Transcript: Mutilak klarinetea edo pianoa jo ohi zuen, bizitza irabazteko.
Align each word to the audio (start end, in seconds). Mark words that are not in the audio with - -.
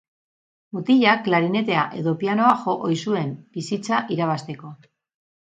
Mutilak 0.77 1.21
klarinetea 1.27 1.83
edo 1.99 2.13
pianoa 2.23 2.55
jo 2.63 2.75
ohi 2.89 2.99
zuen, 3.03 3.31
bizitza 3.59 4.01
irabazteko. 4.19 4.75